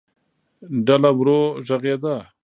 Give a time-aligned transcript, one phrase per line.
[0.85, 2.17] ډله ورو غږېده.